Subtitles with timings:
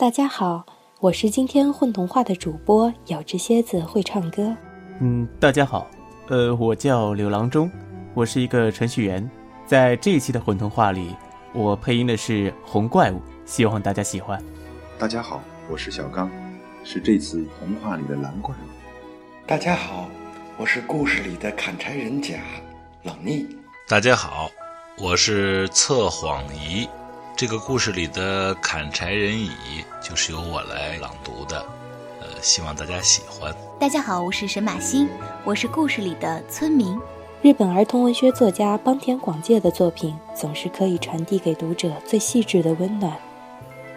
[0.00, 0.64] 大家好，
[0.98, 4.56] 我是今天混童话的主播咬只蝎子会唱歌。
[4.98, 5.86] 嗯，大家好，
[6.28, 7.70] 呃，我叫柳郎中，
[8.14, 9.30] 我是一个程序员，
[9.66, 11.14] 在这一期的混童话里，
[11.52, 14.42] 我配音的是红怪物，希望大家喜欢。
[14.98, 16.30] 大家好，我是小刚，
[16.82, 19.46] 是这次童话里的蓝怪物。
[19.46, 20.08] 大家好，
[20.56, 22.38] 我是故事里的砍柴人甲
[23.02, 23.44] 老聂。
[23.86, 24.50] 大家好，
[24.96, 26.88] 我是测谎仪。
[27.40, 29.50] 这个故事里的砍柴人乙
[29.98, 31.64] 就是由我来朗读的，
[32.20, 33.50] 呃，希望大家喜欢。
[33.78, 35.08] 大家好，我是沈马欣，
[35.42, 37.00] 我是故事里的村民。
[37.40, 43.16] 日本儿童文学作家邦田广介的作品总是可以传递给读者最细致的温暖。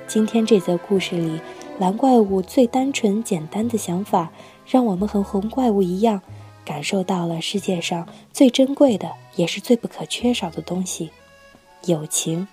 [0.08, 1.42] 今天这则故事里，
[1.80, 4.32] 蓝怪物最单纯简单的想法，
[4.66, 6.22] 让我们和红怪物一样。
[6.64, 11.12] 感受到了世界上最珍贵的，也是最不可缺少的东西——
[11.88, 12.48] 友情。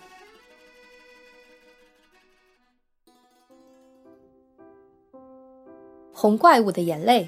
[6.20, 7.26] 红怪物的眼泪。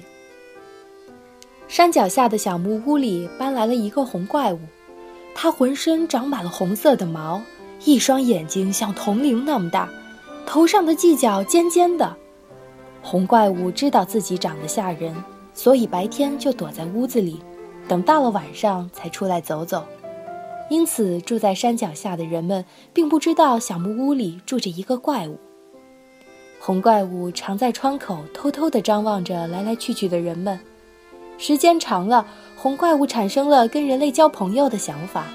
[1.67, 4.59] 山脚下的小木屋里搬来了一个红怪物，
[5.33, 7.41] 它浑身长满了红色的毛，
[7.85, 9.89] 一双眼睛像铜铃那么大，
[10.45, 12.15] 头上的犄角尖尖的。
[13.01, 15.11] 红怪物知道自己长得吓人。
[15.55, 17.39] 所以白天就躲在屋子里，
[17.87, 19.83] 等到了晚上才出来走走。
[20.69, 25.39] 因此，住在山脚下的人们并不知道小木屋里住着一个怪物。
[26.65, 30.57] 红怪物常在窗口偷偷地张望着来来去去的人们。
[31.37, 35.25] 时间长了，红怪物产生了跟人类交朋友的想法，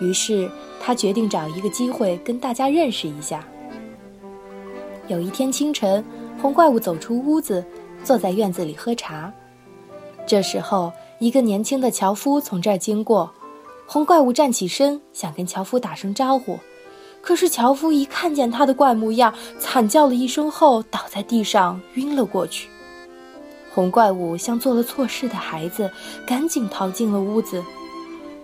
[0.00, 0.48] 于是
[0.80, 3.44] 他决定找一个机会跟大家认识一下。
[5.08, 6.04] 有一天清晨，
[6.40, 7.64] 红怪物走出屋子。
[8.04, 9.32] 坐在院子里喝茶，
[10.26, 13.32] 这时候，一个年轻的樵夫从这儿经过。
[13.86, 16.58] 红怪物站起身，想跟樵夫打声招呼，
[17.24, 22.68] 可是樵夫一看见他的怪模样，惨叫了一声后，倒在地上晕了过去。
[23.72, 25.90] 红怪物像做了错事的孩子，
[26.26, 27.64] 赶紧逃进了屋子。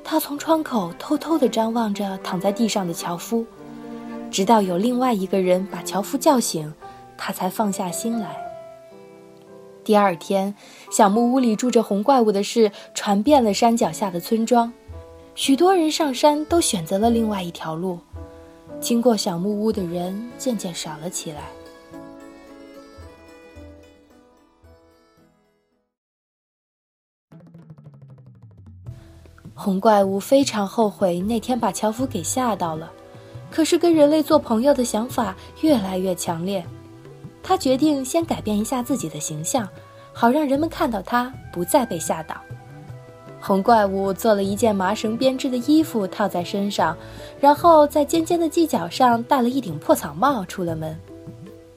[0.02, 3.44] 他从窗口偷偷地张望着躺在地上的樵夫，
[4.30, 6.72] 直到有另外一个人把樵夫叫醒，
[7.18, 8.34] 他才放下心来。
[9.84, 10.54] 第二天，
[10.90, 14.72] 小木屋里住着红怪物的事传遍了山脚下的村庄，
[15.34, 17.98] 许多人上山都选择了另外一条路，
[18.80, 21.42] 经过小木屋的人渐渐少了起来。
[29.54, 32.90] 红怪物非常后悔那天把樵夫给吓到了，
[33.50, 36.64] 可是跟人类做朋友的想法越来越强烈。
[37.42, 39.68] 他决定先改变一下自己的形象，
[40.14, 42.40] 好让人们看到他不再被吓倒。
[43.40, 46.96] 红怪物做了一件麻绳编织的衣服套在身上，
[47.40, 50.94] 然后在尖尖的犄角上戴了一顶破草帽，出了门。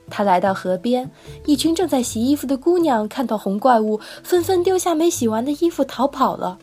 [0.10, 1.10] 他来到河边，
[1.46, 6.60] 一群正在洗衣服的姑娘看到红怪物，纷纷丢下没洗完的衣服逃跑了。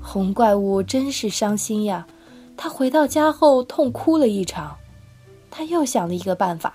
[0.00, 2.06] 红怪物真是伤心呀！
[2.56, 4.74] 他回到家后痛哭了一场。
[5.50, 6.74] 他又想了一个办法。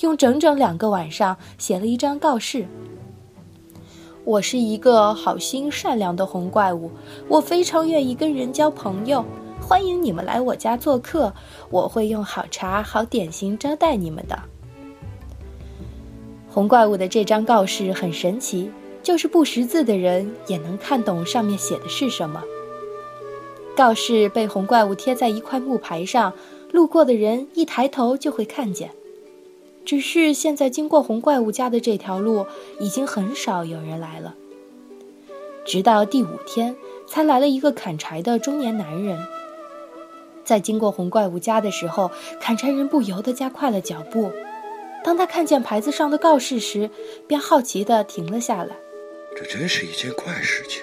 [0.00, 2.66] 用整整两个晚上写了一张告示。
[4.24, 6.88] 我是一个好心善良的红怪物，
[7.26, 9.24] 我非常愿意跟人交朋友，
[9.60, 11.32] 欢迎你们来我家做客，
[11.70, 14.38] 我会用好茶好点心招待你们的。
[16.48, 18.70] 红怪物的这张告示很神奇，
[19.02, 22.40] 就是不识字的人也能看懂上面写的是什么。
[23.74, 26.32] 告示被红怪物贴在一块木牌上，
[26.70, 28.90] 路过的人一抬头就会看见。
[29.84, 32.46] 只是现在经过红怪物家的这条路，
[32.80, 34.34] 已经很少有人来了。
[35.64, 36.76] 直到第五天，
[37.06, 39.18] 才来了一个砍柴的中年男人。
[40.44, 42.10] 在经过红怪物家的时候，
[42.40, 44.32] 砍柴人不由得加快了脚步。
[45.04, 46.90] 当他看见牌子上的告示时，
[47.26, 48.76] 便好奇地停了下来。
[49.36, 50.82] 这真是一件怪事情。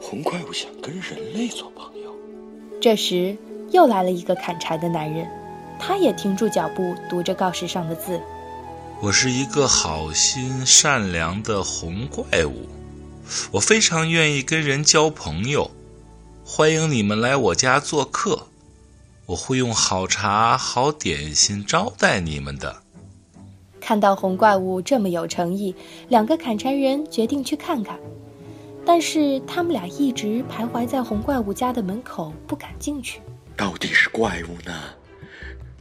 [0.00, 2.12] 红怪物想跟人类做朋友。
[2.80, 3.36] 这时，
[3.70, 5.28] 又来了一个砍柴的男人。
[5.78, 8.20] 他也停住脚步，读着告示上的字
[9.00, 12.68] ：“我是一个好心善良的红怪物，
[13.52, 15.70] 我非常愿意跟人交朋友，
[16.44, 18.48] 欢迎你们来我家做客，
[19.26, 22.82] 我会用好茶好点心招待你们的。”
[23.80, 25.74] 看到红怪物这么有诚意，
[26.08, 27.98] 两个砍柴人决定去看看，
[28.84, 33.22] 但是他们俩一直徘徊在红怪物家的门口，不敢进去。
[33.56, 34.72] 到底是怪物呢？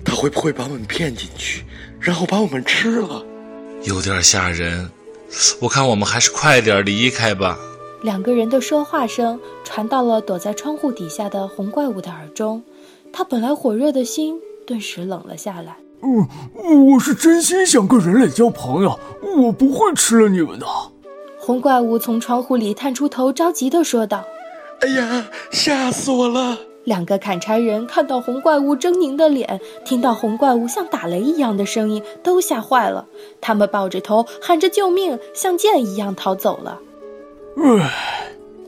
[0.07, 1.65] 他会不会把我们骗进去，
[1.99, 3.21] 然后把我们吃了？
[3.83, 4.89] 有点吓人，
[5.59, 7.59] 我看我们还是快点离开吧。
[8.01, 12.63] 两个人的说话声传到了躲在窗户底下的红怪物的耳中，
[13.11, 15.75] 他本来火热的心顿时冷了下来。
[16.01, 18.97] 嗯，我是真心想跟人类交朋友，
[19.37, 20.65] 我不会吃了你们的。
[21.37, 24.23] 红怪物从窗户里探出头，着急的说道
[24.81, 26.57] ：“哎呀，吓死我了！”
[26.87, 33.05] 两个砍柴人看到红怪物狰狞的脸，听到红怪物像打雷一样的声音，都吓坏了。
[33.41, 36.79] 他们抱着头喊着救命，像箭一样逃走了。
[37.57, 37.91] 唉，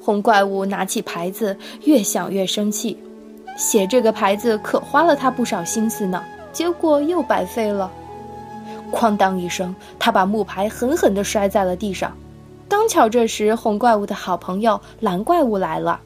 [0.01, 1.55] 红怪物拿起牌子，
[1.85, 3.01] 越想越生气。
[3.55, 6.21] 写这个牌子可花了他不少心思呢，
[6.51, 7.89] 结果又白费了。
[8.91, 12.11] 哐当一声，他把木牌狠狠地摔在了地上。
[12.67, 16.01] 刚巧这时，红怪物的好朋友蓝怪物来了。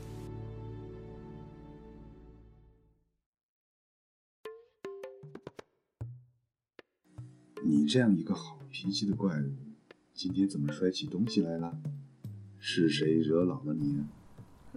[7.65, 9.51] 你这样一个好脾气的怪物，
[10.13, 11.73] 今天怎么摔起东西来了？
[12.59, 14.03] 是谁惹恼了你？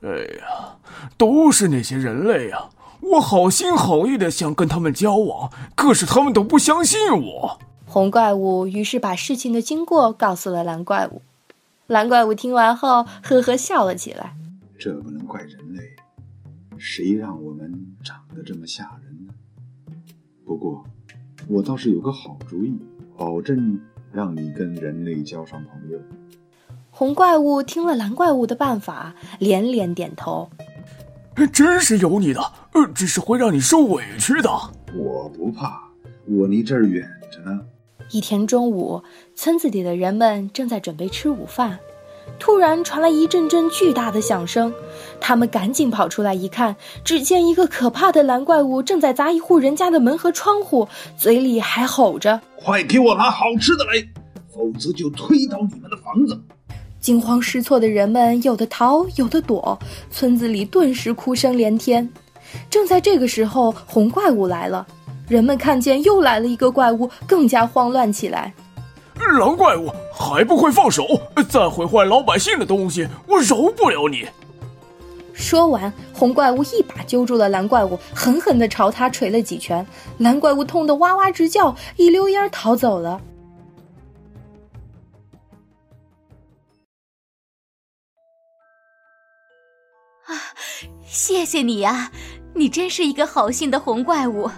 [0.03, 0.79] 哎呀，
[1.17, 2.71] 都是那些人类啊！
[3.01, 7.59] 我好心好意的想跟他们交往，可是他们都不相信我。
[7.87, 11.23] 红怪物于是把事情的经过告诉了蓝怪物。
[11.87, 14.37] 蓝怪物听完后，呵呵笑了起来。
[14.79, 15.97] 这不能怪人类，
[16.77, 19.35] 谁让我们长得这么吓人呢？
[20.45, 20.85] 不过。
[21.49, 22.77] 我倒是有个好主意，
[23.17, 23.81] 保证
[24.13, 25.99] 让你跟人类交上朋友。
[26.91, 30.49] 红怪物听了蓝怪物的办法，连连点头。
[31.53, 32.41] 真是有你的，
[32.73, 34.51] 呃，只是会让你受委屈的。
[34.95, 35.81] 我不怕，
[36.27, 37.61] 我离这儿远着呢。
[38.11, 39.03] 一天中午，
[39.35, 41.79] 村子里的人们正在准备吃午饭。
[42.39, 44.73] 突然传来一阵阵巨大的响声，
[45.21, 50.87] 他们赶紧跑出来一看，只见一个可怕的蓝怪物正在砸一户人家的门和窗户，
[51.17, 53.93] 嘴里还吼着：“快给我拿好吃的来，
[54.55, 56.39] 否则就推倒你们的房子！”
[57.01, 59.79] 惊慌失措的人们有的逃，有的躲，
[60.11, 62.09] 村子里顿时哭声连天。
[62.69, 64.87] 正在这个时候，红怪物来了，
[65.29, 68.53] 人们看见又来了一个怪物，更加慌乱起来。
[69.39, 71.05] 狼怪物还不快放手！
[71.49, 74.27] 再毁坏老百姓的东西，我饶不了你！
[75.35, 79.87] 说完，红怪物一把揪住了蓝怪物，狠狠地朝他捶了几拳。
[80.19, 83.21] 蓝怪物痛得哇哇直叫，一溜烟逃走了。
[90.25, 90.33] 啊，
[91.07, 92.11] 谢谢你呀！
[92.55, 94.51] 你真是一个好心的红怪物。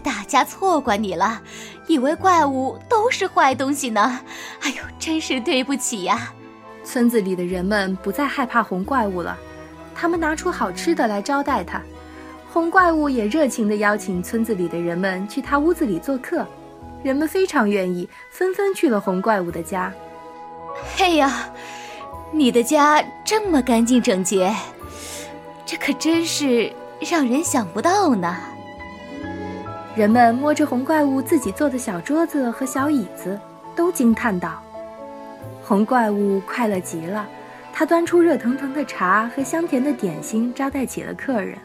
[0.00, 1.40] 大家错怪你了，
[1.86, 4.20] 以为怪物都是坏东西呢。
[4.62, 6.32] 哎呦，真是对不起呀！
[6.82, 9.36] 村子里的人们不再害怕红怪物了，
[9.94, 11.80] 他们拿出好吃的来招待他。
[12.52, 16.44] 红怪物也热情地邀请村子里的人们去他屋子里做客，
[17.02, 19.92] 人们非常愿意，纷纷去了红怪物的家。
[20.96, 21.48] 嘿呀，
[22.32, 24.52] 你的家这么干净整洁，
[25.64, 28.36] 这可真是让人想不到呢。
[29.96, 33.38] 人们摸着红怪物自己做的小桌子和小椅子，
[33.74, 34.62] 都惊叹道
[35.64, 37.28] ：“红怪物快乐极了，
[37.72, 41.58] 他端出热腾腾的茶和香甜的点心，招待起了客人。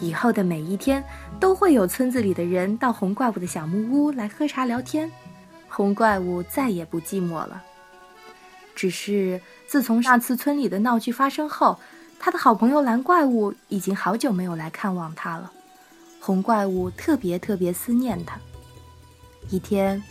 [0.00, 1.04] 以后的每一天，
[1.38, 5.10] 都会有村子里的人到红怪物的小木屋来喝茶聊天，
[5.68, 7.62] 红怪物再也不寂寞了。
[8.74, 11.78] 只是自从那次村里的闹剧发生后，
[12.18, 15.52] 他的好朋友蓝怪物已经好久没有来看望他了。”
[16.20, 18.38] 红怪物特别特别思念他。
[19.48, 20.02] 一天，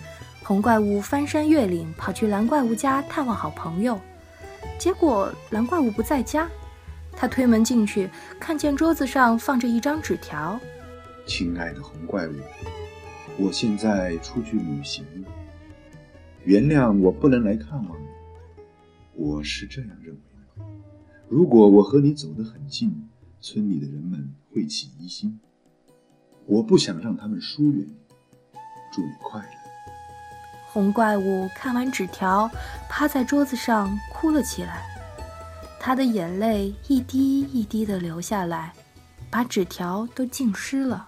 [0.43, 3.99] 红怪物翻山越岭跑去蓝怪物家探望好朋友，
[4.79, 6.49] 结果蓝怪物不在家。
[7.17, 10.59] 他推门进去，看见桌子上放着一张纸条
[11.25, 12.33] ：“亲爱的红怪物，
[13.37, 15.29] 我现在出去旅行了，
[16.43, 18.07] 原谅我不能来看望你。
[19.13, 20.21] 我是这样认为
[20.57, 20.65] 的：
[21.29, 25.39] 如果我和你走得很近，村里的人们会起疑心。”
[26.47, 27.95] 我不想让他们疏远你，
[28.91, 29.47] 祝你快乐。
[30.67, 32.49] 红怪物看完纸条，
[32.89, 34.83] 趴在桌子上哭了起来，
[35.79, 38.73] 他的眼泪一滴一滴的流下来，
[39.29, 41.07] 把纸条都浸湿了。